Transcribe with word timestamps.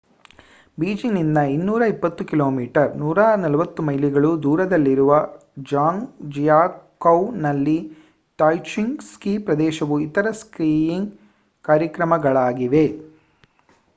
ಬೀಜಿಂಗ್‌ನಿಂದ 0.77 1.39
220 1.47 1.97
ಕಿ.ಮೀ 2.29 2.63
140 3.01 3.59
ಮೈಲಿಗಳು 3.87 4.41
ದೂರದಲ್ಲಿರುವ 4.43 5.11
ಝಾಂಗ್‌ಜಿಯಾಕೌನಲ್ಲಿ 5.71 7.77
ತಾಯ್ಜಿಚೆಂಗ್ 8.39 9.05
ಸ್ಕೀ 9.11 9.33
ಪ್ರದೇಶವು 9.47 9.97
ಇತರ 10.07 10.31
ಸ್ಕೀಯಿಂಗ್‌ 10.41 11.11
ಕಾರ್ಯಕ್ರಮಗಳಾಗಿವೆ 11.65 12.85